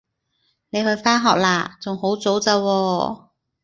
[0.71, 1.77] 你去返學喇？
[1.79, 3.27] 仲好早咋喎